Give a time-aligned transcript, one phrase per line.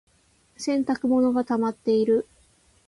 [0.57, 2.27] 洗濯物がたまっている。